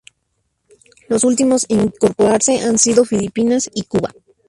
Los 1.09 1.23
últimos 1.23 1.67
en 1.69 1.81
incorporarse 1.81 2.57
han 2.61 2.79
sido 2.79 3.05
Filipinas 3.05 3.69
y 3.71 3.83
Cuba. 3.83 4.11